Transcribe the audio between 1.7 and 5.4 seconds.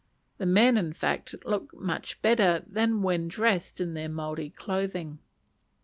much better than when dressed in their Maori clothing.